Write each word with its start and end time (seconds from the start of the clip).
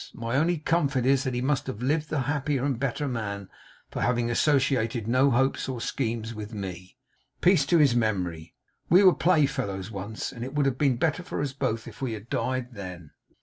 My 0.15 0.35
only 0.35 0.57
comfort 0.57 1.05
is 1.05 1.25
that 1.25 1.35
he 1.35 1.43
must 1.43 1.67
have 1.67 1.83
lived 1.83 2.09
the 2.09 2.21
happier 2.21 2.65
and 2.65 2.79
better 2.79 3.07
man 3.07 3.49
for 3.91 4.01
having 4.01 4.31
associated 4.31 5.07
no 5.07 5.29
hopes 5.29 5.69
or 5.69 5.79
schemes 5.79 6.33
with 6.33 6.55
me. 6.55 6.97
Peace 7.39 7.67
to 7.67 7.77
his 7.77 7.95
memory! 7.95 8.55
We 8.89 9.03
were 9.03 9.13
play 9.13 9.45
fellows 9.45 9.91
once; 9.91 10.31
and 10.31 10.43
it 10.43 10.55
would 10.55 10.65
have 10.65 10.79
been 10.79 10.97
better 10.97 11.21
for 11.21 11.39
us 11.39 11.53
both 11.53 11.87
if 11.87 12.01
we 12.01 12.13
had 12.13 12.31
died 12.31 12.73
then. 12.73 13.11